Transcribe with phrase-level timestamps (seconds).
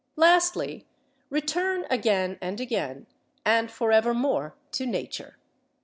[0.15, 0.87] Lastly:
[1.29, 3.05] return again and again,
[3.45, 5.37] and for evermore, to Nature.